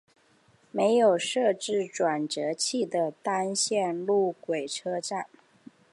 [0.71, 5.27] 没有设置转辙器的单线路轨车站。